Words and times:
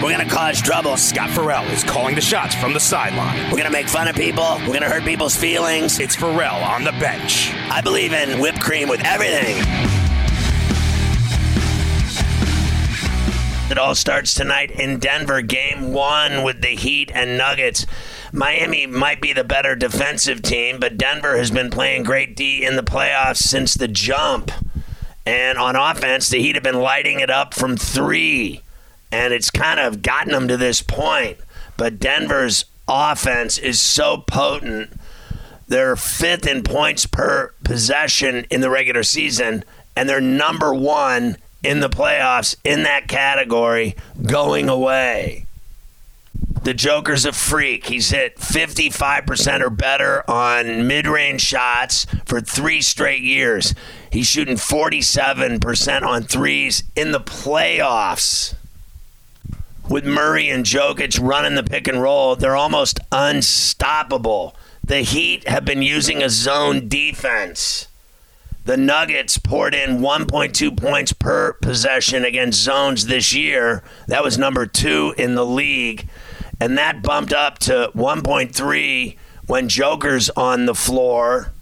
We're 0.00 0.12
gonna 0.12 0.30
cause 0.30 0.62
trouble. 0.62 0.96
Scott 0.96 1.28
Ferrall 1.30 1.64
is 1.72 1.82
calling 1.82 2.14
the 2.14 2.20
shots 2.20 2.54
from 2.54 2.72
the 2.72 2.78
sideline. 2.78 3.50
We're 3.50 3.58
gonna 3.58 3.70
make 3.70 3.88
fun 3.88 4.06
of 4.06 4.14
people. 4.14 4.56
We're 4.60 4.74
gonna 4.74 4.88
hurt 4.88 5.02
people's 5.02 5.34
feelings. 5.34 5.98
It's 5.98 6.14
Ferrall 6.14 6.62
on 6.62 6.84
the 6.84 6.92
bench. 6.92 7.52
I 7.68 7.80
believe 7.80 8.12
in 8.12 8.38
whipped 8.38 8.60
cream 8.60 8.88
with 8.88 9.04
everything. 9.04 9.56
It 13.72 13.76
all 13.76 13.96
starts 13.96 14.34
tonight 14.34 14.70
in 14.70 15.00
Denver, 15.00 15.42
game 15.42 15.92
one 15.92 16.44
with 16.44 16.62
the 16.62 16.76
Heat 16.76 17.10
and 17.12 17.36
Nuggets. 17.36 17.84
Miami 18.32 18.86
might 18.86 19.20
be 19.20 19.32
the 19.32 19.42
better 19.42 19.74
defensive 19.74 20.42
team, 20.42 20.78
but 20.78 20.96
Denver 20.96 21.36
has 21.36 21.50
been 21.50 21.70
playing 21.70 22.04
great 22.04 22.36
D 22.36 22.64
in 22.64 22.76
the 22.76 22.84
playoffs 22.84 23.38
since 23.38 23.74
the 23.74 23.88
jump. 23.88 24.52
And 25.26 25.58
on 25.58 25.74
offense, 25.74 26.28
the 26.28 26.40
Heat 26.40 26.54
have 26.54 26.62
been 26.62 26.80
lighting 26.80 27.18
it 27.18 27.30
up 27.30 27.52
from 27.52 27.76
three 27.76 28.62
and 29.10 29.32
it's 29.32 29.50
kind 29.50 29.80
of 29.80 30.02
gotten 30.02 30.32
them 30.32 30.48
to 30.48 30.56
this 30.56 30.82
point. 30.82 31.38
But 31.76 31.98
Denver's 31.98 32.64
offense 32.88 33.58
is 33.58 33.80
so 33.80 34.18
potent. 34.18 34.90
They're 35.68 35.96
fifth 35.96 36.46
in 36.46 36.62
points 36.62 37.06
per 37.06 37.52
possession 37.62 38.46
in 38.50 38.60
the 38.60 38.70
regular 38.70 39.02
season, 39.02 39.64
and 39.94 40.08
they're 40.08 40.20
number 40.20 40.74
one 40.74 41.36
in 41.62 41.80
the 41.80 41.90
playoffs 41.90 42.56
in 42.64 42.84
that 42.84 43.08
category 43.08 43.94
going 44.24 44.68
away. 44.68 45.44
The 46.62 46.74
Joker's 46.74 47.24
a 47.24 47.32
freak. 47.32 47.86
He's 47.86 48.10
hit 48.10 48.36
55% 48.36 49.60
or 49.60 49.70
better 49.70 50.28
on 50.28 50.86
mid 50.86 51.06
range 51.06 51.40
shots 51.40 52.06
for 52.26 52.40
three 52.40 52.82
straight 52.82 53.22
years. 53.22 53.74
He's 54.10 54.26
shooting 54.26 54.56
47% 54.56 56.02
on 56.02 56.24
threes 56.24 56.82
in 56.96 57.12
the 57.12 57.20
playoffs 57.20 58.54
with 59.88 60.04
Murray 60.04 60.48
and 60.48 60.64
Jokic 60.64 61.18
running 61.20 61.54
the 61.54 61.62
pick 61.62 61.88
and 61.88 62.00
roll, 62.00 62.36
they're 62.36 62.56
almost 62.56 63.00
unstoppable. 63.10 64.54
The 64.84 65.00
Heat 65.00 65.46
have 65.48 65.64
been 65.64 65.82
using 65.82 66.22
a 66.22 66.30
zone 66.30 66.88
defense. 66.88 67.88
The 68.64 68.76
Nuggets 68.76 69.38
poured 69.38 69.74
in 69.74 70.00
1.2 70.00 70.76
points 70.76 71.12
per 71.12 71.54
possession 71.54 72.24
against 72.24 72.60
zones 72.60 73.06
this 73.06 73.34
year. 73.34 73.82
That 74.08 74.22
was 74.22 74.36
number 74.36 74.66
two 74.66 75.14
in 75.16 75.34
the 75.34 75.46
league. 75.46 76.08
And 76.60 76.76
that 76.76 77.02
bumped 77.02 77.32
up 77.32 77.58
to 77.60 77.90
1.3 77.94 79.16
when 79.46 79.68
Joker's 79.68 80.28
on 80.30 80.66
the 80.66 80.74
floor. 80.74 81.52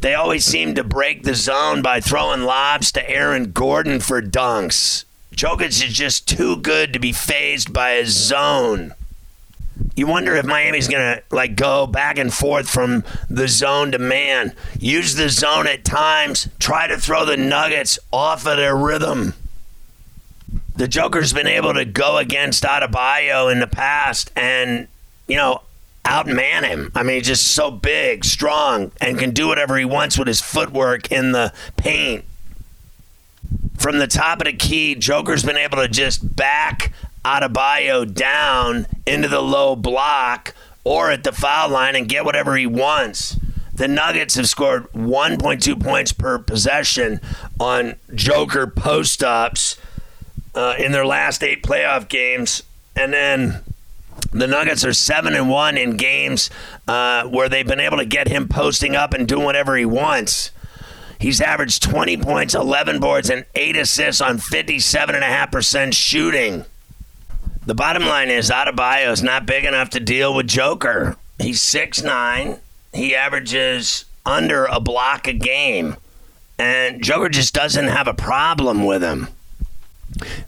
They 0.00 0.14
always 0.14 0.44
seem 0.44 0.74
to 0.74 0.84
break 0.84 1.24
the 1.24 1.34
zone 1.34 1.82
by 1.82 2.00
throwing 2.00 2.42
lobs 2.42 2.92
to 2.92 3.10
Aaron 3.10 3.52
Gordon 3.52 4.00
for 4.00 4.22
dunks. 4.22 5.05
Jokic 5.36 5.66
is 5.66 5.92
just 5.92 6.26
too 6.26 6.56
good 6.56 6.94
to 6.94 6.98
be 6.98 7.12
fazed 7.12 7.70
by 7.70 7.96
his 7.96 8.08
zone. 8.08 8.94
You 9.94 10.06
wonder 10.06 10.34
if 10.34 10.46
Miami's 10.46 10.88
gonna 10.88 11.20
like 11.30 11.56
go 11.56 11.86
back 11.86 12.16
and 12.16 12.32
forth 12.32 12.70
from 12.70 13.04
the 13.28 13.46
zone 13.46 13.92
to 13.92 13.98
man, 13.98 14.54
use 14.78 15.14
the 15.14 15.28
zone 15.28 15.66
at 15.66 15.84
times, 15.84 16.48
try 16.58 16.86
to 16.86 16.96
throw 16.96 17.26
the 17.26 17.36
Nuggets 17.36 17.98
off 18.10 18.46
of 18.46 18.56
their 18.56 18.74
rhythm. 18.74 19.34
The 20.74 20.88
Joker's 20.88 21.34
been 21.34 21.46
able 21.46 21.74
to 21.74 21.84
go 21.84 22.16
against 22.16 22.64
Adebayo 22.64 23.52
in 23.52 23.60
the 23.60 23.66
past 23.66 24.30
and, 24.36 24.88
you 25.28 25.36
know, 25.36 25.60
outman 26.06 26.62
him. 26.62 26.92
I 26.94 27.02
mean, 27.02 27.16
he's 27.16 27.26
just 27.26 27.48
so 27.48 27.70
big, 27.70 28.24
strong, 28.24 28.90
and 29.02 29.18
can 29.18 29.32
do 29.32 29.48
whatever 29.48 29.76
he 29.76 29.84
wants 29.84 30.18
with 30.18 30.28
his 30.28 30.40
footwork 30.40 31.12
in 31.12 31.32
the 31.32 31.52
paint 31.76 32.24
from 33.78 33.98
the 33.98 34.06
top 34.06 34.40
of 34.40 34.46
the 34.46 34.52
key, 34.52 34.94
Joker's 34.94 35.42
been 35.42 35.56
able 35.56 35.78
to 35.78 35.88
just 35.88 36.36
back 36.36 36.92
Adebayo 37.24 38.12
down 38.12 38.86
into 39.06 39.28
the 39.28 39.40
low 39.40 39.76
block 39.76 40.54
or 40.84 41.10
at 41.10 41.24
the 41.24 41.32
foul 41.32 41.68
line 41.68 41.96
and 41.96 42.08
get 42.08 42.24
whatever 42.24 42.56
he 42.56 42.66
wants. 42.66 43.36
The 43.74 43.88
Nuggets 43.88 44.36
have 44.36 44.48
scored 44.48 44.90
1.2 44.92 45.82
points 45.82 46.12
per 46.12 46.38
possession 46.38 47.20
on 47.60 47.96
Joker 48.14 48.66
post 48.66 49.22
ups 49.22 49.76
uh, 50.54 50.74
in 50.78 50.92
their 50.92 51.04
last 51.04 51.42
eight 51.42 51.62
playoff 51.62 52.08
games. 52.08 52.62
And 52.94 53.12
then 53.12 53.62
the 54.32 54.46
Nuggets 54.46 54.84
are 54.84 54.94
seven 54.94 55.34
and 55.34 55.50
one 55.50 55.76
in 55.76 55.96
games 55.96 56.48
uh, 56.88 57.24
where 57.24 57.48
they've 57.48 57.66
been 57.66 57.80
able 57.80 57.98
to 57.98 58.06
get 58.06 58.28
him 58.28 58.48
posting 58.48 58.96
up 58.96 59.12
and 59.12 59.28
doing 59.28 59.44
whatever 59.44 59.76
he 59.76 59.84
wants. 59.84 60.52
He's 61.18 61.40
averaged 61.40 61.82
20 61.82 62.16
points, 62.18 62.54
11 62.54 63.00
boards, 63.00 63.30
and 63.30 63.44
8 63.54 63.76
assists 63.76 64.20
on 64.20 64.38
57.5% 64.38 65.94
shooting. 65.94 66.64
The 67.64 67.74
bottom 67.74 68.06
line 68.06 68.30
is 68.30 68.50
Adebayo 68.50 69.12
is 69.12 69.22
not 69.22 69.46
big 69.46 69.64
enough 69.64 69.90
to 69.90 70.00
deal 70.00 70.34
with 70.34 70.46
Joker. 70.46 71.16
He's 71.38 71.60
6'9. 71.60 72.60
He 72.92 73.14
averages 73.14 74.04
under 74.24 74.66
a 74.66 74.80
block 74.80 75.26
a 75.26 75.32
game. 75.32 75.96
And 76.58 77.02
Joker 77.02 77.28
just 77.28 77.54
doesn't 77.54 77.88
have 77.88 78.08
a 78.08 78.14
problem 78.14 78.84
with 78.84 79.02
him. 79.02 79.28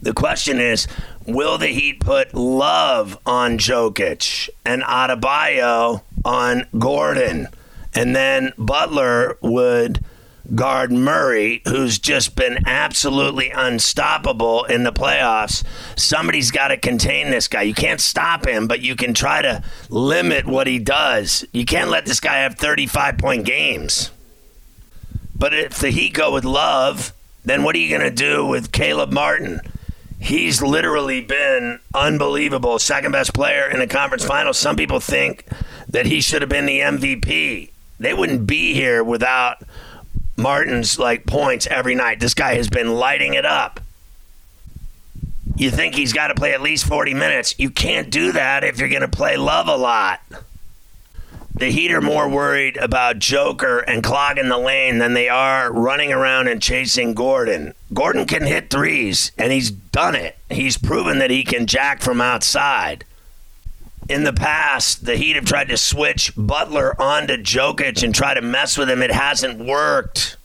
The 0.01 0.13
question 0.13 0.59
is, 0.59 0.87
will 1.27 1.57
the 1.57 1.67
Heat 1.67 1.99
put 1.99 2.33
Love 2.33 3.19
on 3.25 3.57
Jokic 3.57 4.49
and 4.65 4.81
Adebayo 4.83 6.01
on 6.25 6.65
Gordon? 6.77 7.47
And 7.93 8.15
then 8.15 8.53
Butler 8.57 9.37
would 9.41 10.03
guard 10.55 10.91
Murray, 10.91 11.61
who's 11.65 11.99
just 11.99 12.35
been 12.35 12.67
absolutely 12.67 13.49
unstoppable 13.51 14.63
in 14.65 14.83
the 14.83 14.91
playoffs. 14.91 15.63
Somebody's 15.97 16.51
got 16.51 16.69
to 16.69 16.77
contain 16.77 17.31
this 17.31 17.47
guy. 17.47 17.63
You 17.63 17.73
can't 17.73 18.01
stop 18.01 18.47
him, 18.47 18.67
but 18.67 18.81
you 18.81 18.95
can 18.95 19.13
try 19.13 19.41
to 19.41 19.63
limit 19.89 20.45
what 20.45 20.67
he 20.67 20.79
does. 20.79 21.45
You 21.51 21.65
can't 21.65 21.89
let 21.89 22.05
this 22.05 22.19
guy 22.19 22.39
have 22.39 22.55
35 22.55 23.17
point 23.17 23.45
games. 23.45 24.11
But 25.35 25.53
if 25.53 25.79
the 25.79 25.89
Heat 25.89 26.13
go 26.13 26.33
with 26.33 26.43
Love, 26.43 27.13
then 27.45 27.63
what 27.63 27.75
are 27.75 27.79
you 27.79 27.89
going 27.89 28.01
to 28.01 28.15
do 28.15 28.45
with 28.45 28.71
Caleb 28.71 29.11
Martin? 29.11 29.61
He's 30.19 30.61
literally 30.61 31.21
been 31.21 31.79
unbelievable, 31.95 32.77
second 32.77 33.13
best 33.13 33.33
player 33.33 33.69
in 33.69 33.79
the 33.79 33.87
conference 33.87 34.25
finals. 34.25 34.57
Some 34.57 34.75
people 34.75 34.99
think 34.99 35.45
that 35.87 36.05
he 36.05 36.19
should 36.19 36.41
have 36.41 36.49
been 36.49 36.65
the 36.65 36.79
MVP. 36.81 37.71
They 37.99 38.13
wouldn't 38.13 38.45
be 38.45 38.73
here 38.73 39.01
without 39.01 39.63
Martin's 40.39 40.97
like 40.97 41.25
points 41.25 41.67
every 41.67 41.95
night. 41.95 42.19
This 42.19 42.33
guy 42.33 42.55
has 42.55 42.69
been 42.69 42.93
lighting 42.93 43.33
it 43.33 43.45
up. 43.45 43.79
You 45.55 45.69
think 45.69 45.93
he's 45.93 46.13
got 46.13 46.29
to 46.29 46.35
play 46.35 46.53
at 46.53 46.61
least 46.61 46.85
40 46.85 47.13
minutes. 47.13 47.55
You 47.57 47.69
can't 47.69 48.09
do 48.09 48.31
that 48.31 48.63
if 48.63 48.79
you're 48.79 48.89
going 48.89 49.01
to 49.01 49.07
play 49.07 49.35
Love 49.35 49.67
a 49.67 49.75
lot. 49.75 50.21
The 51.53 51.69
Heat 51.69 51.91
are 51.91 52.01
more 52.01 52.29
worried 52.29 52.77
about 52.77 53.19
Joker 53.19 53.79
and 53.79 54.01
clogging 54.01 54.47
the 54.47 54.57
lane 54.57 54.99
than 54.99 55.13
they 55.13 55.27
are 55.27 55.69
running 55.69 56.13
around 56.13 56.47
and 56.47 56.61
chasing 56.61 57.13
Gordon. 57.13 57.73
Gordon 57.93 58.25
can 58.25 58.45
hit 58.45 58.69
threes, 58.69 59.33
and 59.37 59.51
he's 59.51 59.69
done 59.69 60.15
it. 60.15 60.37
He's 60.49 60.77
proven 60.77 61.19
that 61.19 61.31
he 61.31 61.43
can 61.43 61.67
jack 61.67 62.01
from 62.01 62.21
outside 62.21 63.03
in 64.09 64.23
the 64.23 64.33
past, 64.33 65.05
the 65.05 65.15
Heat 65.15 65.35
have 65.35 65.45
tried 65.45 65.69
to 65.69 65.77
switch 65.77 66.33
Butler 66.35 66.99
onto 66.99 67.37
Jokic 67.37 68.03
and 68.03 68.13
try 68.13 68.33
to 68.33 68.41
mess 68.41 68.77
with 68.77 68.89
him. 68.89 69.03
It 69.03 69.11
hasn't 69.11 69.63
worked. 69.63 70.35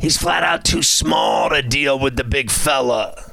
He's 0.00 0.16
flat 0.16 0.42
out 0.42 0.64
too 0.64 0.82
small 0.82 1.50
to 1.50 1.62
deal 1.62 1.98
with 1.98 2.16
the 2.16 2.24
big 2.24 2.50
fella. 2.50 3.30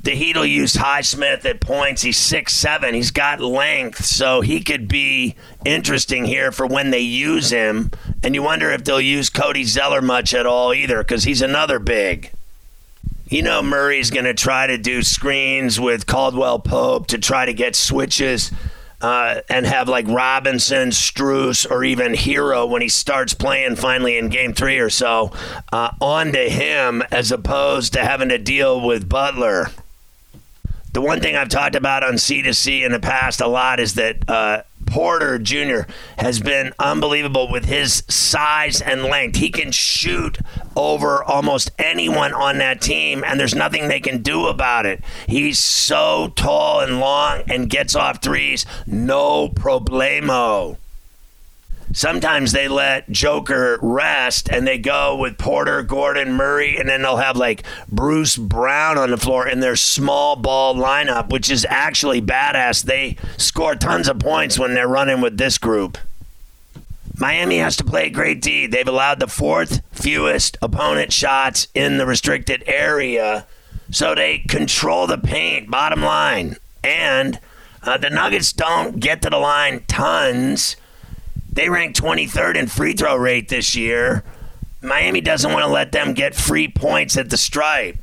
The 0.00 0.12
Heat 0.12 0.36
will 0.36 0.46
use 0.46 0.74
Highsmith 0.74 1.44
at 1.44 1.60
points. 1.60 2.02
He's 2.02 2.16
six 2.16 2.54
seven. 2.54 2.94
He's 2.94 3.10
got 3.10 3.40
length, 3.40 4.04
so 4.04 4.42
he 4.42 4.62
could 4.62 4.86
be 4.86 5.34
interesting 5.66 6.24
here 6.24 6.52
for 6.52 6.66
when 6.66 6.90
they 6.90 7.00
use 7.00 7.50
him. 7.50 7.90
And 8.22 8.32
you 8.32 8.42
wonder 8.44 8.70
if 8.70 8.84
they'll 8.84 9.00
use 9.00 9.28
Cody 9.28 9.64
Zeller 9.64 10.00
much 10.00 10.32
at 10.34 10.46
all 10.46 10.72
either, 10.72 10.98
because 10.98 11.24
he's 11.24 11.42
another 11.42 11.80
big. 11.80 12.30
You 13.30 13.42
know 13.42 13.62
Murray's 13.62 14.10
going 14.10 14.24
to 14.24 14.32
try 14.32 14.66
to 14.66 14.78
do 14.78 15.02
screens 15.02 15.78
with 15.78 16.06
Caldwell 16.06 16.60
Pope 16.60 17.08
to 17.08 17.18
try 17.18 17.44
to 17.44 17.52
get 17.52 17.76
switches 17.76 18.50
uh, 19.02 19.42
and 19.50 19.66
have 19.66 19.86
like 19.86 20.08
Robinson, 20.08 20.88
Strus, 20.88 21.70
or 21.70 21.84
even 21.84 22.14
Herro 22.14 22.66
when 22.66 22.80
he 22.80 22.88
starts 22.88 23.34
playing 23.34 23.76
finally 23.76 24.16
in 24.16 24.30
game 24.30 24.54
three 24.54 24.78
or 24.78 24.88
so 24.88 25.30
uh, 25.70 25.90
onto 26.00 26.48
him 26.48 27.02
as 27.10 27.30
opposed 27.30 27.92
to 27.92 28.04
having 28.04 28.30
to 28.30 28.38
deal 28.38 28.80
with 28.80 29.10
Butler. 29.10 29.72
The 30.94 31.02
one 31.02 31.20
thing 31.20 31.36
I've 31.36 31.50
talked 31.50 31.74
about 31.74 32.02
on 32.02 32.14
C2C 32.14 32.82
in 32.82 32.92
the 32.92 32.98
past 32.98 33.42
a 33.42 33.46
lot 33.46 33.78
is 33.78 33.92
that 33.94 34.28
uh, 34.28 34.62
Porter 34.88 35.38
Jr. 35.38 35.82
has 36.18 36.40
been 36.40 36.72
unbelievable 36.78 37.50
with 37.50 37.66
his 37.66 38.02
size 38.08 38.80
and 38.80 39.04
length. 39.04 39.36
He 39.36 39.50
can 39.50 39.70
shoot 39.70 40.38
over 40.74 41.22
almost 41.22 41.70
anyone 41.78 42.32
on 42.32 42.58
that 42.58 42.80
team, 42.80 43.22
and 43.24 43.38
there's 43.38 43.54
nothing 43.54 43.88
they 43.88 44.00
can 44.00 44.22
do 44.22 44.46
about 44.46 44.86
it. 44.86 45.02
He's 45.26 45.58
so 45.58 46.32
tall 46.36 46.80
and 46.80 47.00
long 47.00 47.42
and 47.48 47.68
gets 47.68 47.94
off 47.94 48.22
threes, 48.22 48.64
no 48.86 49.48
problemo. 49.48 50.78
Sometimes 51.92 52.52
they 52.52 52.68
let 52.68 53.10
Joker 53.10 53.78
rest 53.80 54.48
and 54.50 54.66
they 54.66 54.78
go 54.78 55.16
with 55.16 55.38
Porter, 55.38 55.82
Gordon, 55.82 56.34
Murray, 56.34 56.76
and 56.76 56.88
then 56.88 57.02
they'll 57.02 57.16
have 57.16 57.36
like 57.36 57.64
Bruce 57.88 58.36
Brown 58.36 58.98
on 58.98 59.10
the 59.10 59.16
floor 59.16 59.48
in 59.48 59.60
their 59.60 59.76
small 59.76 60.36
ball 60.36 60.74
lineup, 60.74 61.30
which 61.30 61.50
is 61.50 61.66
actually 61.68 62.20
badass. 62.20 62.82
They 62.82 63.16
score 63.38 63.74
tons 63.74 64.08
of 64.08 64.18
points 64.18 64.58
when 64.58 64.74
they're 64.74 64.88
running 64.88 65.20
with 65.20 65.38
this 65.38 65.56
group. 65.56 65.96
Miami 67.16 67.58
has 67.58 67.76
to 67.76 67.84
play 67.84 68.10
great 68.10 68.40
D. 68.40 68.66
They've 68.66 68.86
allowed 68.86 69.18
the 69.18 69.26
fourth 69.26 69.80
fewest 69.92 70.56
opponent 70.62 71.12
shots 71.12 71.66
in 71.74 71.98
the 71.98 72.06
restricted 72.06 72.62
area, 72.66 73.46
so 73.90 74.14
they 74.14 74.38
control 74.38 75.06
the 75.06 75.18
paint, 75.18 75.70
bottom 75.70 76.02
line. 76.02 76.56
And 76.84 77.40
uh, 77.82 77.96
the 77.98 78.10
Nuggets 78.10 78.52
don't 78.52 79.00
get 79.00 79.22
to 79.22 79.30
the 79.30 79.38
line 79.38 79.82
tons 79.88 80.76
they 81.58 81.68
rank 81.68 81.96
23rd 81.96 82.54
in 82.54 82.68
free 82.68 82.92
throw 82.92 83.16
rate 83.16 83.48
this 83.48 83.74
year. 83.74 84.22
Miami 84.80 85.20
doesn't 85.20 85.50
want 85.50 85.64
to 85.64 85.68
let 85.68 85.90
them 85.90 86.14
get 86.14 86.32
free 86.32 86.68
points 86.68 87.16
at 87.16 87.30
the 87.30 87.36
stripe. 87.36 87.96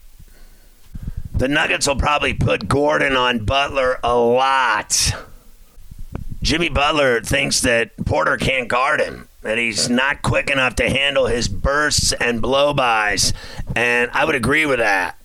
The 1.33 1.47
Nuggets 1.47 1.87
will 1.87 1.95
probably 1.95 2.33
put 2.33 2.67
Gordon 2.67 3.15
on 3.15 3.45
Butler 3.45 3.97
a 4.03 4.13
lot. 4.13 5.13
Jimmy 6.41 6.67
Butler 6.67 7.21
thinks 7.21 7.61
that 7.61 7.95
Porter 8.05 8.35
can't 8.35 8.67
guard 8.67 8.99
him, 8.99 9.29
that 9.41 9.57
he's 9.57 9.89
not 9.89 10.21
quick 10.21 10.49
enough 10.49 10.75
to 10.75 10.89
handle 10.89 11.27
his 11.27 11.47
bursts 11.47 12.11
and 12.11 12.43
blowbys, 12.43 13.31
and 13.73 14.11
I 14.11 14.25
would 14.25 14.35
agree 14.35 14.65
with 14.65 14.79
that. 14.79 15.17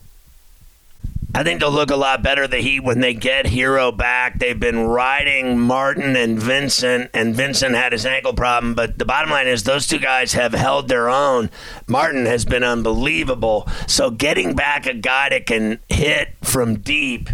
I 1.33 1.43
think 1.43 1.61
they'll 1.61 1.71
look 1.71 1.91
a 1.91 1.95
lot 1.95 2.21
better 2.21 2.45
the 2.45 2.57
Heat 2.57 2.81
when 2.81 2.99
they 2.99 3.13
get 3.13 3.45
Herro 3.45 3.95
back. 3.95 4.37
They've 4.37 4.59
been 4.59 4.79
riding 4.79 5.59
Martin 5.59 6.17
and 6.17 6.37
Vincent, 6.37 7.09
and 7.13 7.33
Vincent 7.33 7.73
had 7.73 7.93
his 7.93 8.05
ankle 8.05 8.33
problem. 8.33 8.73
But 8.73 8.97
the 8.97 9.05
bottom 9.05 9.29
line 9.29 9.47
is 9.47 9.63
those 9.63 9.87
two 9.87 9.99
guys 9.99 10.33
have 10.33 10.53
held 10.53 10.89
their 10.89 11.09
own. 11.09 11.49
Martin 11.87 12.25
has 12.25 12.43
been 12.43 12.63
unbelievable. 12.63 13.67
So 13.87 14.11
getting 14.11 14.55
back 14.55 14.85
a 14.85 14.93
guy 14.93 15.29
that 15.29 15.45
can 15.45 15.79
hit 15.87 16.35
from 16.41 16.79
deep 16.79 17.29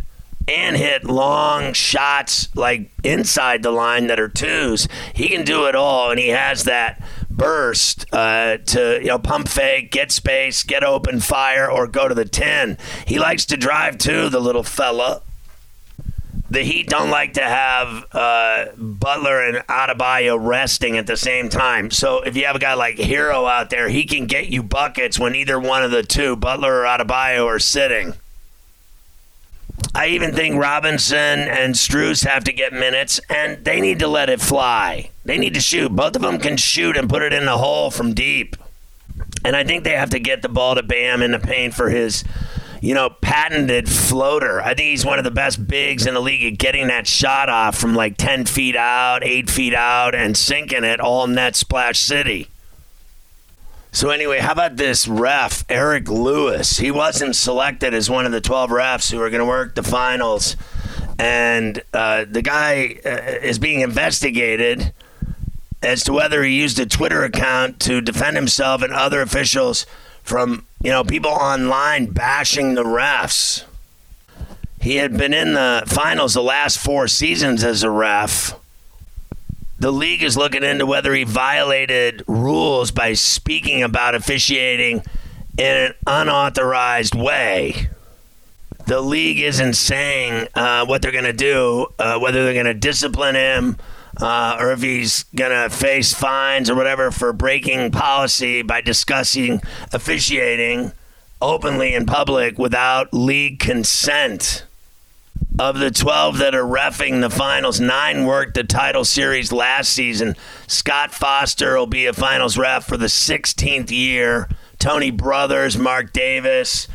and 0.48 0.78
hit 0.78 1.04
long 1.04 1.74
shots 1.74 2.56
like 2.56 2.92
inside 3.04 3.64
the 3.64 3.72
line 3.72 4.08
that 4.08 4.20
are 4.20 4.30
twos, 4.30 4.88
he 5.14 5.28
can 5.28 5.44
do 5.44 5.66
it 5.66 5.76
all, 5.76 6.12
and 6.12 6.20
he 6.20 6.30
has 6.30 6.64
that 6.66 7.02
burst 7.38 8.06
uh, 8.12 8.58
to 8.58 9.00
you 9.02 9.08
know 9.08 9.20
pump 9.20 9.48
fake, 9.48 9.92
get 9.92 10.12
space, 10.12 10.64
get 10.64 10.84
open 10.84 11.20
fire, 11.20 11.70
or 11.70 11.88
go 11.88 12.08
to 12.08 12.16
the 12.16 12.26
ten. 12.26 12.78
He 13.06 13.20
likes 13.20 13.46
to 13.46 13.58
drive 13.58 13.98
too, 13.98 14.30
the 14.30 14.40
little 14.40 14.64
fella. 14.64 15.22
The 16.50 16.64
Heat 16.64 16.88
don't 16.88 17.10
like 17.10 17.34
to 17.34 17.44
have 17.44 18.06
uh, 18.14 18.68
Butler 18.78 19.42
and 19.42 19.58
Adebayo 19.68 20.38
resting 20.40 20.98
at 20.98 21.06
the 21.06 21.18
same 21.18 21.50
time. 21.50 21.92
So 21.92 22.22
if 22.22 22.38
you 22.38 22.46
have 22.46 22.56
a 22.56 22.60
guy 22.60 22.74
like 22.74 22.96
Herro 22.96 23.50
out 23.50 23.70
there, 23.70 23.90
he 23.90 24.06
can 24.06 24.28
get 24.28 24.48
you 24.48 24.64
buckets 24.64 25.20
when 25.20 25.36
either 25.36 25.60
one 25.60 25.84
of 25.84 25.92
the 25.92 26.04
two, 26.04 26.38
Butler 26.38 26.82
or 26.82 26.86
Adebayo, 26.86 27.46
are 27.46 27.60
sitting. 27.60 28.14
I 29.98 30.10
even 30.10 30.32
think 30.32 30.62
Robinson 30.62 31.18
and 31.18 31.74
Strus 31.74 32.24
have 32.24 32.44
to 32.44 32.54
get 32.54 32.72
minutes, 32.72 33.20
and 33.32 33.66
they 33.66 33.82
need 33.82 33.98
to 33.98 34.08
let 34.08 34.30
it 34.30 34.40
fly. 34.40 35.10
They 35.26 35.40
need 35.40 35.56
to 35.56 35.60
shoot. 35.60 35.92
Both 35.92 36.16
of 36.16 36.22
them 36.22 36.38
can 36.38 36.56
shoot 36.56 36.96
and 36.96 37.10
put 37.10 37.24
it 37.24 37.34
in 37.34 37.46
the 37.46 37.58
hole 37.58 37.90
from 37.90 38.14
deep. 38.14 38.56
And 39.44 39.56
I 39.56 39.64
think 39.64 39.84
they 39.84 39.96
have 39.96 40.12
to 40.12 40.20
get 40.20 40.44
the 40.44 40.50
ball 40.50 40.76
to 40.76 40.84
Bam 40.84 41.24
in 41.24 41.32
the 41.32 41.40
paint 41.40 41.74
for 41.74 41.90
his, 41.90 42.24
you 42.80 42.94
know, 42.94 43.10
patented 43.10 43.90
floater. 43.90 44.62
I 44.62 44.76
think 44.76 44.90
he's 44.90 45.04
one 45.04 45.18
of 45.18 45.26
the 45.26 45.32
best 45.32 45.68
bigs 45.68 46.06
in 46.06 46.14
the 46.14 46.22
league 46.22 46.54
at 46.54 46.60
getting 46.60 46.90
that 46.90 47.08
shot 47.08 47.50
off 47.50 47.76
from 47.76 47.96
like 47.96 48.18
10 48.18 48.46
feet 48.46 48.76
out, 48.76 49.24
8 49.24 49.50
feet 49.50 49.74
out, 49.74 50.14
and 50.14 50.38
sinking 50.38 50.84
it 50.84 51.00
all 51.00 51.26
net 51.26 51.56
splash 51.56 51.98
city. 51.98 52.50
So 53.98 54.12
anyway, 54.12 54.38
how 54.38 54.52
about 54.52 54.76
this 54.78 55.08
ref, 55.08 55.66
Eric 55.70 56.08
Lewis? 56.08 56.78
He 56.78 56.92
wasn't 56.92 57.36
selected 57.36 57.96
as 57.96 58.12
one 58.12 58.28
of 58.28 58.32
the 58.32 58.40
12 58.40 58.70
refs 58.70 59.12
who 59.12 59.20
are 59.20 59.32
going 59.32 59.40
to 59.40 59.46
work 59.46 59.74
the 59.74 59.82
finals, 59.82 60.56
and 61.18 61.82
uh, 61.96 62.26
the 62.30 62.44
guy 62.44 63.00
uh, 63.04 63.10
is 63.42 63.58
being 63.58 63.82
investigated 63.82 64.94
as 65.82 66.04
to 66.04 66.14
whether 66.14 66.44
he 66.44 66.62
used 66.62 66.78
a 66.78 66.86
Twitter 66.86 67.24
account 67.24 67.80
to 67.80 68.00
defend 68.00 68.36
himself 68.36 68.84
and 68.84 68.94
other 68.94 69.20
officials 69.20 69.88
from 70.22 70.68
you 70.84 70.92
know 70.92 71.04
people 71.04 71.32
online 71.32 72.06
bashing 72.06 72.76
the 72.76 72.84
refs. 72.84 73.64
He 74.80 74.98
had 74.98 75.18
been 75.18 75.34
in 75.34 75.56
the 75.56 75.82
finals 75.88 76.36
the 76.36 76.44
last 76.44 76.78
four 76.78 77.08
seasons 77.08 77.64
as 77.64 77.82
a 77.82 77.90
ref 77.90 78.54
the 79.80 79.92
league 79.92 80.24
is 80.24 80.38
looking 80.38 80.64
into 80.64 80.86
whether 80.86 81.14
he 81.14 81.24
violated 81.24 82.24
rules 82.28 82.92
by 82.92 83.14
speaking 83.14 83.84
about 83.84 84.16
officiating 84.16 85.04
in 85.58 85.76
an 85.76 85.94
unauthorized 86.06 87.16
way. 87.16 87.90
The 88.86 89.02
league 89.02 89.40
isn't 89.40 89.74
saying 89.74 90.48
uh, 90.56 90.86
what 90.86 91.02
they're 91.02 91.12
going 91.12 91.26
to 91.26 91.34
do, 91.34 91.88
uh, 92.00 92.20
whether 92.20 92.44
they're 92.44 92.54
going 92.54 92.66
to 92.66 92.74
discipline 92.74 93.36
him 93.36 93.78
uh, 94.22 94.58
or 94.60 94.72
if 94.72 94.82
he's 94.82 95.24
going 95.36 95.52
to 95.52 95.76
face 95.76 96.14
fines 96.14 96.70
or 96.70 96.76
whatever 96.76 97.12
for 97.12 97.34
breaking 97.34 97.92
policy 97.92 98.62
by 98.62 98.82
discussing 98.82 99.62
officiating 99.94 100.92
openly 101.42 101.94
in 101.94 102.06
public 102.06 102.58
without 102.58 103.14
league 103.14 103.60
consent. 103.60 104.66
Of 105.60 105.80
the 105.80 105.90
12 105.90 106.38
that 106.38 106.54
are 106.54 106.64
refing 106.64 107.22
the 107.22 107.32
finals, 107.32 107.80
nine 107.80 108.26
worked 108.26 108.54
the 108.54 108.64
title 108.64 109.04
series 109.04 109.52
last 109.52 109.90
season. 109.90 110.36
Scott 110.68 111.12
Foster 111.12 111.76
will 111.76 111.88
be 111.88 112.06
a 112.06 112.14
finals 112.14 112.60
ref 112.60 112.86
for 112.86 112.96
the 112.96 113.08
16th 113.08 113.90
year. 113.90 114.48
Tony 114.78 115.10
Brothers, 115.10 115.76
Mark 115.76 116.14
Davis 116.14 116.88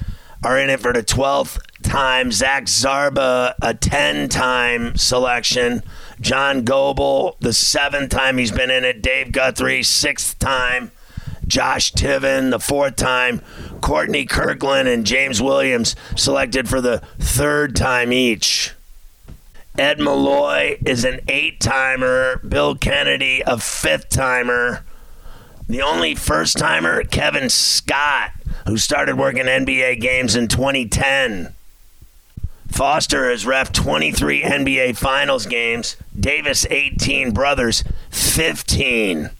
are 0.45 0.57
in 0.59 0.71
it 0.71 0.79
for 0.79 0.93
the 0.93 1.03
12th 1.03 1.59
time. 1.83 2.31
Zach 2.31 2.67
Zarba, 2.67 3.55
a 3.61 3.75
10 3.75 4.29
time 4.29 4.97
selection. 4.97 5.83
John 6.21 6.65
Goble, 6.65 7.37
the 7.41 7.53
seventh 7.53 8.11
time 8.11 8.39
he's 8.39 8.53
been 8.53 8.71
in 8.71 8.85
it. 8.85 9.03
Dave 9.03 9.33
Guthrie, 9.33 9.83
sixth 9.83 10.39
time. 10.39 10.93
Josh 11.47 11.93
Tiven, 11.93 12.51
the 12.51 12.61
fourth 12.61 12.97
time, 12.97 13.43
Courtney 13.83 14.25
Kirkland, 14.25 14.89
and 14.89 15.05
James 15.05 15.43
Williams 15.43 15.95
selected 16.17 16.69
for 16.69 16.81
the 16.81 17.03
third 17.19 17.77
time 17.77 18.13
each. 18.13 18.73
Ed 19.79 19.99
Malloy 19.99 20.79
is 20.85 21.05
an 21.05 21.21
eight 21.29 21.61
timer, 21.61 22.39
Bill 22.47 22.75
Kennedy, 22.75 23.43
a 23.47 23.59
fifth 23.59 24.09
timer. 24.09 24.85
The 25.69 25.83
only 25.83 26.15
first 26.15 26.59
timer, 26.59 27.05
Kevin 27.05 27.49
Scott, 27.49 28.33
who 28.67 28.77
started 28.77 29.17
working 29.17 29.45
NBA 29.45 30.01
games 30.01 30.37
in 30.37 30.49
2010. 30.49 31.55
Foster 32.71 33.31
has 33.31 33.47
ref 33.47 33.73
23 33.73 34.43
NBA 34.43 34.97
Finals 34.97 35.47
games, 35.47 35.97
Davis 36.19 36.67
18, 36.71 37.33
Brothers 37.33 37.85
15. 38.11 39.31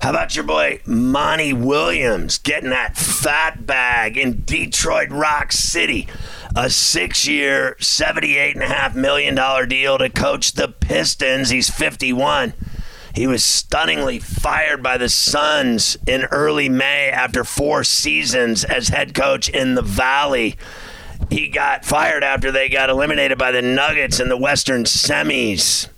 How 0.00 0.10
about 0.10 0.36
your 0.36 0.44
boy 0.44 0.80
Monty 0.86 1.52
Williams 1.52 2.38
getting 2.38 2.70
that 2.70 2.96
fat 2.96 3.66
bag 3.66 4.16
in 4.16 4.44
Detroit 4.44 5.10
Rock 5.10 5.50
City? 5.50 6.06
A 6.54 6.70
six 6.70 7.26
year, 7.26 7.76
$78.5 7.80 8.94
million 8.94 9.68
deal 9.68 9.98
to 9.98 10.08
coach 10.08 10.52
the 10.52 10.68
Pistons. 10.68 11.50
He's 11.50 11.68
51. 11.68 12.54
He 13.12 13.26
was 13.26 13.42
stunningly 13.42 14.20
fired 14.20 14.84
by 14.84 14.98
the 14.98 15.08
Suns 15.08 15.96
in 16.06 16.24
early 16.26 16.68
May 16.68 17.10
after 17.10 17.42
four 17.42 17.82
seasons 17.82 18.64
as 18.64 18.88
head 18.88 19.14
coach 19.14 19.48
in 19.48 19.74
the 19.74 19.82
Valley. 19.82 20.56
He 21.28 21.48
got 21.48 21.84
fired 21.84 22.22
after 22.22 22.52
they 22.52 22.68
got 22.68 22.88
eliminated 22.88 23.36
by 23.36 23.50
the 23.50 23.62
Nuggets 23.62 24.20
in 24.20 24.28
the 24.28 24.36
Western 24.36 24.84
semis. 24.84 25.88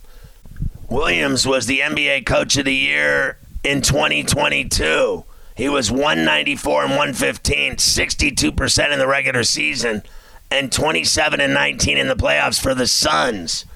Williams 0.88 1.46
was 1.46 1.66
the 1.66 1.80
NBA 1.80 2.24
Coach 2.24 2.56
of 2.56 2.64
the 2.64 2.74
Year 2.74 3.36
in 3.64 3.82
2022. 3.82 5.24
He 5.56 5.68
was 5.68 5.90
194 5.90 6.82
and 6.84 6.90
115, 6.92 7.76
62% 7.76 8.92
in 8.92 8.98
the 8.98 9.06
regular 9.06 9.44
season, 9.44 10.02
and 10.50 10.72
27 10.72 11.40
and 11.40 11.52
19 11.52 11.98
in 11.98 12.08
the 12.08 12.14
playoffs 12.16 12.60
for 12.60 12.74
the 12.74 12.86
Suns. 12.86 13.66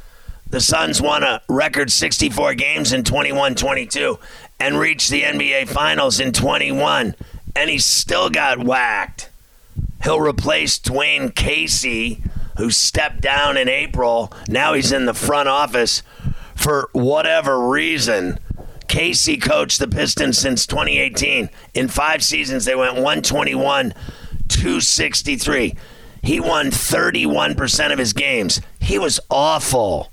The 0.48 0.60
Suns 0.60 1.02
won 1.02 1.22
a 1.22 1.42
record 1.48 1.90
64 1.90 2.54
games 2.54 2.92
in 2.92 3.04
21 3.04 3.54
22 3.54 4.18
and 4.60 4.78
reached 4.78 5.10
the 5.10 5.22
NBA 5.22 5.68
Finals 5.68 6.20
in 6.20 6.32
21, 6.32 7.14
and 7.56 7.70
he 7.70 7.78
still 7.78 8.30
got 8.30 8.64
whacked. 8.64 9.30
He'll 10.04 10.20
replace 10.20 10.78
Dwane 10.78 11.34
Casey, 11.34 12.22
who 12.56 12.70
stepped 12.70 13.20
down 13.20 13.56
in 13.56 13.68
April. 13.68 14.32
Now 14.48 14.74
he's 14.74 14.92
in 14.92 15.06
the 15.06 15.14
front 15.14 15.48
office 15.48 16.02
for 16.54 16.88
whatever 16.92 17.68
reason. 17.68 18.38
Casey 18.94 19.38
coached 19.38 19.80
the 19.80 19.88
Pistons 19.88 20.38
since 20.38 20.68
2018. 20.68 21.50
In 21.74 21.88
five 21.88 22.22
seasons, 22.22 22.64
they 22.64 22.76
went 22.76 22.94
121, 22.94 23.92
263. 24.46 25.74
He 26.22 26.38
won 26.38 26.66
31% 26.66 27.92
of 27.92 27.98
his 27.98 28.12
games. 28.12 28.60
He 28.78 28.96
was 29.00 29.18
awful. 29.28 30.12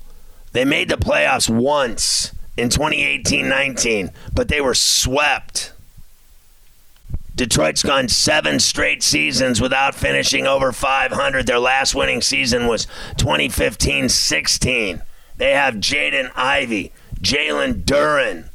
They 0.50 0.64
made 0.64 0.88
the 0.88 0.96
playoffs 0.96 1.48
once 1.48 2.32
in 2.56 2.70
2018 2.70 3.48
19, 3.48 4.10
but 4.34 4.48
they 4.48 4.60
were 4.60 4.74
swept. 4.74 5.72
Detroit's 7.36 7.84
gone 7.84 8.08
seven 8.08 8.58
straight 8.58 9.04
seasons 9.04 9.60
without 9.60 9.94
finishing 9.94 10.48
over 10.48 10.72
500. 10.72 11.46
Their 11.46 11.60
last 11.60 11.94
winning 11.94 12.20
season 12.20 12.66
was 12.66 12.88
2015 13.16 14.08
16. 14.08 15.02
They 15.36 15.52
have 15.52 15.74
Jaden 15.74 16.32
Ivey, 16.34 16.90
Jalen 17.20 17.84
Duren. 17.84 18.48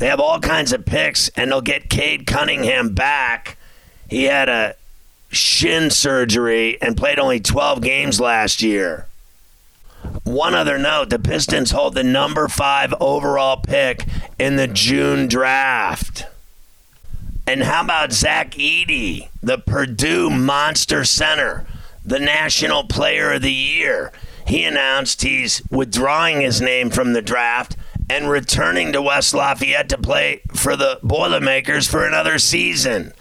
They 0.00 0.06
have 0.06 0.18
all 0.18 0.40
kinds 0.40 0.72
of 0.72 0.86
picks, 0.86 1.28
and 1.36 1.50
they'll 1.52 1.60
get 1.60 1.90
Cade 1.90 2.26
Cunningham 2.26 2.94
back. 2.94 3.58
He 4.08 4.24
had 4.24 4.48
a 4.48 4.74
shin 5.30 5.90
surgery 5.90 6.80
and 6.80 6.96
played 6.96 7.18
only 7.18 7.38
12 7.38 7.82
games 7.82 8.18
last 8.18 8.62
year. 8.62 9.06
One 10.24 10.54
other 10.54 10.78
note 10.78 11.10
the 11.10 11.18
Pistons 11.18 11.72
hold 11.72 11.92
the 11.92 12.02
number 12.02 12.48
five 12.48 12.94
overall 12.98 13.58
pick 13.58 14.06
in 14.38 14.56
the 14.56 14.66
June 14.66 15.28
draft. 15.28 16.24
And 17.46 17.62
how 17.62 17.82
about 17.82 18.12
Zach 18.12 18.52
Edey, 18.52 19.28
the 19.42 19.58
Purdue 19.58 20.30
Monster 20.30 21.04
Center, 21.04 21.66
the 22.02 22.18
National 22.18 22.84
Player 22.84 23.32
of 23.32 23.42
the 23.42 23.52
Year? 23.52 24.12
He 24.46 24.64
announced 24.64 25.20
he's 25.20 25.60
withdrawing 25.70 26.40
his 26.40 26.62
name 26.62 26.88
from 26.88 27.12
the 27.12 27.20
draft 27.20 27.76
and 28.10 28.28
returning 28.28 28.92
to 28.92 29.00
West 29.00 29.32
Lafayette 29.32 29.88
to 29.88 29.96
play 29.96 30.42
for 30.52 30.74
the 30.74 30.98
Boilermakers 31.00 31.86
for 31.86 32.04
another 32.04 32.40
season. 32.40 33.12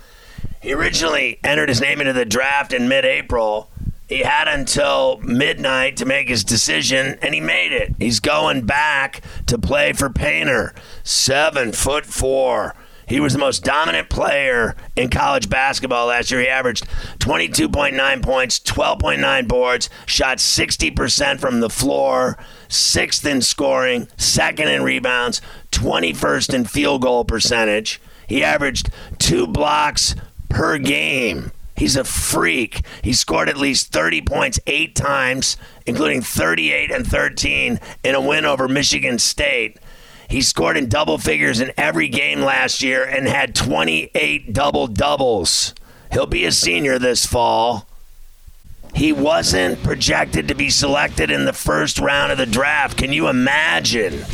He 0.64 0.74
originally 0.74 1.40
entered 1.44 1.70
his 1.70 1.80
name 1.80 2.02
into 2.02 2.12
the 2.12 2.26
draft 2.26 2.74
in 2.74 2.88
mid 2.88 3.06
April. 3.06 3.70
He 4.08 4.22
had 4.22 4.48
until 4.48 5.20
midnight 5.22 5.96
to 5.98 6.06
make 6.08 6.28
his 6.28 6.44
decision, 6.44 7.20
and 7.22 7.36
he 7.36 7.40
made 7.40 7.72
it. 7.72 7.94
He's 8.00 8.20
going 8.20 8.66
back 8.66 9.22
to 9.46 9.60
play 9.60 9.94
for 9.94 10.10
Painter. 10.10 10.74
Seven 11.04 11.72
foot 11.72 12.08
four, 12.08 12.74
he 13.10 13.20
was 13.20 13.34
the 13.34 13.40
most 13.40 13.64
dominant 13.64 14.10
player 14.10 14.76
in 14.96 15.10
college 15.10 15.50
basketball 15.50 16.08
last 16.08 16.32
year. 16.32 16.42
He 16.42 16.48
averaged 16.48 16.88
22.9 17.20 18.24
points, 18.24 18.60
12.9 18.60 19.48
boards, 19.48 19.90
shot 20.08 20.40
60% 20.40 21.40
from 21.40 21.60
the 21.60 21.70
floor, 21.70 22.40
sixth 22.70 23.26
in 23.26 23.42
scoring, 23.42 24.08
second 24.16 24.70
in 24.70 24.84
rebounds, 24.84 25.42
21st 25.72 26.54
in 26.54 26.66
field 26.66 27.02
goal 27.02 27.26
percentage. 27.26 28.00
He 28.28 28.44
averaged 28.44 28.90
two 29.18 29.46
blocks 29.48 30.16
per 30.48 30.78
game. 30.78 31.52
He's 31.76 31.96
a 31.96 32.04
freak. 32.04 32.86
He 33.04 33.14
scored 33.14 33.50
at 33.50 33.58
least 33.58 33.92
30 33.92 34.22
points 34.22 34.60
eight 34.68 34.96
times, 34.96 35.58
including 35.86 36.22
38 36.22 36.92
and 36.92 37.08
13 37.08 37.80
in 38.04 38.16
a 38.16 38.22
win 38.22 38.46
over 38.46 38.68
Michigan 38.68 39.18
State. 39.18 39.80
He 40.30 40.42
scored 40.42 40.78
in 40.78 40.90
double 40.90 41.18
figures 41.18 41.60
in 41.60 41.72
every 41.76 42.08
game 42.08 42.42
last 42.42 42.84
year 42.84 43.04
and 43.04 43.28
had 43.28 43.56
28 43.56 44.54
double 44.54 44.86
doubles. 44.86 45.74
He'll 46.12 46.28
be 46.28 46.46
a 46.46 46.52
senior 46.52 47.00
this 47.00 47.26
fall. 47.26 47.89
He 48.94 49.12
wasn't 49.14 49.82
projected 49.84 50.48
to 50.48 50.56
be 50.56 50.70
selected 50.70 51.32
in 51.32 51.46
the 51.46 51.54
first 51.54 52.00
round 52.00 52.32
of 52.32 52.38
the 52.38 52.46
draft. 52.46 52.98
Can 52.98 53.14
you 53.14 53.28
imagine? 53.28 54.26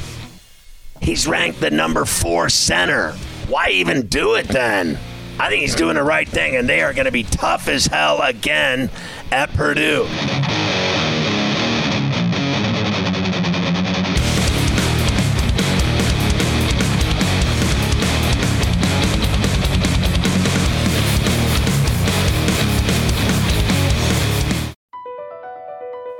He's 1.01 1.27
ranked 1.27 1.59
the 1.59 1.69
number 1.69 2.05
four 2.05 2.49
center. 2.49 3.11
Why 3.47 3.69
even 3.69 4.07
do 4.07 4.35
it 4.35 4.47
then? 4.47 4.97
I 5.39 5.49
think 5.49 5.61
he's 5.61 5.75
doing 5.75 5.95
the 5.95 6.03
right 6.03 6.27
thing, 6.27 6.55
and 6.55 6.67
they 6.67 6.81
are 6.81 6.93
going 6.93 7.05
to 7.05 7.11
be 7.11 7.23
tough 7.23 7.67
as 7.67 7.85
hell 7.85 8.21
again 8.21 8.89
at 9.31 9.51
Purdue. 9.53 10.07